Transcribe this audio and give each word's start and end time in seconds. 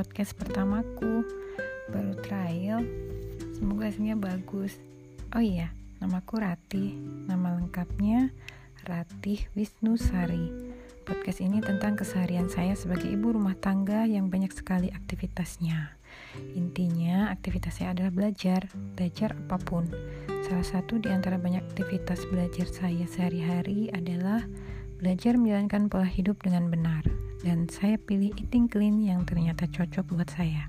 podcast 0.00 0.32
pertamaku. 0.32 1.28
Baru 1.92 2.16
trial. 2.24 2.80
Semoga 3.52 3.92
hasilnya 3.92 4.16
bagus. 4.16 4.80
Oh 5.36 5.44
iya, 5.44 5.76
namaku 6.00 6.40
Ratih. 6.40 6.96
Nama 7.28 7.60
lengkapnya 7.60 8.32
Ratih 8.88 9.44
Wisnu 9.52 10.00
Sari 10.00 10.72
Podcast 11.04 11.44
ini 11.44 11.60
tentang 11.60 12.00
keseharian 12.00 12.48
saya 12.48 12.72
sebagai 12.72 13.12
ibu 13.12 13.36
rumah 13.36 13.52
tangga 13.60 14.08
yang 14.08 14.32
banyak 14.32 14.48
sekali 14.56 14.88
aktivitasnya. 14.88 15.92
Intinya 16.56 17.28
aktivitas 17.28 17.84
saya 17.84 17.92
adalah 17.92 18.08
belajar 18.08 18.72
Belajar 18.96 19.36
apa 19.36 19.60
pun. 19.60 19.84
Salah 20.48 20.64
satu 20.64 20.96
di 20.96 21.12
antara 21.12 21.36
banyak 21.36 21.60
aktivitas 21.76 22.24
belajar 22.32 22.64
saya 22.72 23.04
sehari-hari 23.04 23.92
adalah 23.92 24.48
belajar 24.96 25.36
menjalankan 25.36 25.92
pola 25.92 26.08
hidup 26.08 26.40
dengan 26.40 26.72
benar 26.72 27.19
dan 27.44 27.68
saya 27.72 27.96
pilih 27.96 28.32
eating 28.36 28.68
clean 28.68 29.00
yang 29.00 29.24
ternyata 29.24 29.64
cocok 29.68 30.04
buat 30.12 30.28
saya. 30.32 30.68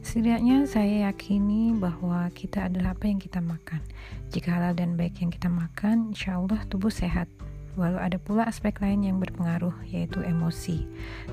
Setidaknya 0.00 0.64
saya 0.64 1.12
yakini 1.12 1.76
bahwa 1.76 2.24
kita 2.32 2.72
adalah 2.72 2.96
apa 2.96 3.04
yang 3.04 3.20
kita 3.20 3.44
makan. 3.44 3.84
Jika 4.32 4.56
halal 4.56 4.72
dan 4.72 4.96
baik 4.96 5.20
yang 5.20 5.28
kita 5.28 5.52
makan, 5.52 6.16
insya 6.16 6.40
Allah 6.40 6.64
tubuh 6.72 6.88
sehat. 6.88 7.28
Walau 7.78 8.02
ada 8.02 8.18
pula 8.18 8.48
aspek 8.48 8.80
lain 8.82 9.06
yang 9.06 9.22
berpengaruh, 9.22 9.76
yaitu 9.86 10.24
emosi. 10.24 10.88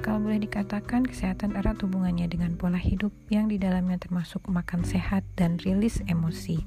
Kalau 0.06 0.22
boleh 0.22 0.44
dikatakan, 0.44 1.08
kesehatan 1.08 1.58
erat 1.58 1.82
hubungannya 1.82 2.30
dengan 2.30 2.54
pola 2.60 2.78
hidup 2.78 3.10
yang 3.32 3.50
di 3.50 3.58
dalamnya 3.58 3.98
termasuk 3.98 4.46
makan 4.46 4.86
sehat 4.86 5.26
dan 5.34 5.58
rilis 5.64 6.04
emosi. 6.06 6.62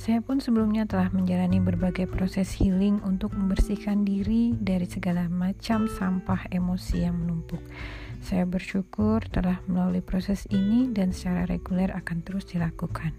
Saya 0.00 0.24
pun 0.24 0.40
sebelumnya 0.40 0.88
telah 0.88 1.12
menjalani 1.12 1.60
berbagai 1.60 2.08
proses 2.08 2.56
healing 2.56 3.04
untuk 3.04 3.36
membersihkan 3.36 4.00
diri 4.00 4.56
dari 4.56 4.88
segala 4.88 5.28
macam 5.28 5.92
sampah 5.92 6.48
emosi 6.48 7.04
yang 7.04 7.20
menumpuk. 7.20 7.60
Saya 8.24 8.48
bersyukur 8.48 9.20
telah 9.28 9.60
melalui 9.68 10.00
proses 10.00 10.48
ini 10.48 10.88
dan 10.88 11.12
secara 11.12 11.44
reguler 11.44 11.92
akan 11.92 12.24
terus 12.24 12.48
dilakukan. 12.48 13.12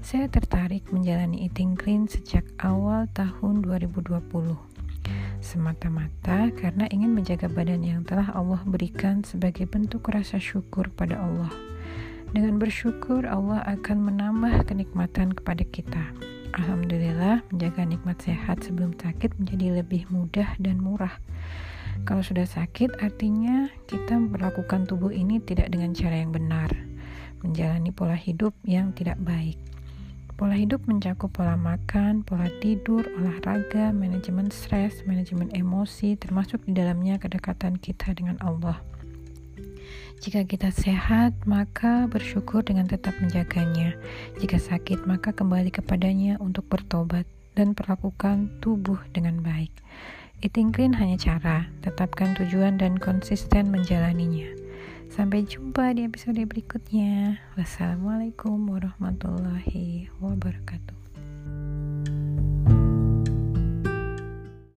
Saya 0.00 0.32
tertarik 0.32 0.88
menjalani 0.88 1.52
eating 1.52 1.76
clean 1.76 2.08
sejak 2.08 2.48
awal 2.64 3.04
tahun 3.12 3.60
2020 3.60 4.16
semata-mata 5.44 6.48
karena 6.56 6.88
ingin 6.90 7.12
menjaga 7.12 7.46
badan 7.46 7.84
yang 7.84 8.02
telah 8.08 8.32
Allah 8.32 8.64
berikan 8.64 9.20
sebagai 9.20 9.68
bentuk 9.68 10.08
rasa 10.08 10.40
syukur 10.40 10.88
pada 10.96 11.20
Allah. 11.20 11.75
Dengan 12.34 12.58
bersyukur, 12.58 13.22
Allah 13.22 13.62
akan 13.66 14.10
menambah 14.10 14.66
kenikmatan 14.66 15.30
kepada 15.30 15.62
kita. 15.62 16.02
Alhamdulillah, 16.56 17.44
menjaga 17.52 17.84
nikmat 17.84 18.18
sehat 18.24 18.64
sebelum 18.64 18.96
sakit 18.96 19.36
menjadi 19.36 19.84
lebih 19.84 20.08
mudah 20.08 20.56
dan 20.58 20.80
murah. 20.80 21.20
Kalau 22.08 22.24
sudah 22.24 22.48
sakit, 22.48 22.98
artinya 23.04 23.68
kita 23.86 24.16
memperlakukan 24.16 24.88
tubuh 24.90 25.12
ini 25.12 25.38
tidak 25.38 25.70
dengan 25.70 25.94
cara 25.94 26.16
yang 26.18 26.32
benar, 26.32 26.70
menjalani 27.44 27.92
pola 27.92 28.16
hidup 28.16 28.56
yang 28.66 28.90
tidak 28.96 29.20
baik. 29.22 29.60
Pola 30.36 30.52
hidup 30.52 30.84
mencakup 30.84 31.32
pola 31.32 31.56
makan, 31.56 32.20
pola 32.20 32.48
tidur, 32.60 33.08
olahraga, 33.16 33.88
manajemen 33.96 34.52
stres, 34.52 35.00
manajemen 35.08 35.48
emosi, 35.56 36.12
termasuk 36.20 36.60
di 36.68 36.76
dalamnya 36.76 37.16
kedekatan 37.16 37.80
kita 37.80 38.12
dengan 38.12 38.36
Allah. 38.44 38.76
Jika 40.20 40.48
kita 40.48 40.72
sehat, 40.72 41.36
maka 41.44 42.08
bersyukur 42.08 42.64
dengan 42.64 42.88
tetap 42.88 43.12
menjaganya. 43.20 43.94
Jika 44.40 44.56
sakit, 44.56 45.04
maka 45.04 45.36
kembali 45.36 45.68
kepadanya 45.70 46.40
untuk 46.40 46.66
bertobat 46.66 47.28
dan 47.52 47.76
perlakukan 47.76 48.48
tubuh 48.64 48.98
dengan 49.12 49.44
baik. 49.44 49.72
Eating 50.44 50.72
clean 50.72 50.92
hanya 50.96 51.16
cara, 51.16 51.68
tetapkan 51.80 52.36
tujuan 52.36 52.76
dan 52.76 53.00
konsisten 53.00 53.72
menjalaninya. 53.72 54.48
Sampai 55.08 55.48
jumpa 55.48 55.96
di 55.96 56.04
episode 56.04 56.42
berikutnya. 56.44 57.40
Wassalamualaikum 57.56 58.68
warahmatullahi 58.68 60.12
wabarakatuh. 60.20 60.95